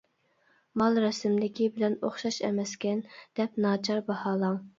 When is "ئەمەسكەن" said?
2.49-3.05